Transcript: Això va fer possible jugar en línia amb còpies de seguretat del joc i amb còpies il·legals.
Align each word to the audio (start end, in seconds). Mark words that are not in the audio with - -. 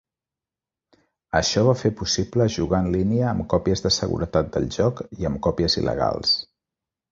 Això 1.39 1.61
va 1.67 1.75
fer 1.81 1.91
possible 1.99 2.47
jugar 2.55 2.79
en 2.85 2.89
línia 2.97 3.29
amb 3.33 3.47
còpies 3.55 3.85
de 3.89 3.93
seguretat 3.99 4.51
del 4.59 4.69
joc 4.79 5.05
i 5.21 5.31
amb 5.33 5.45
còpies 5.51 5.81
il·legals. 5.85 6.37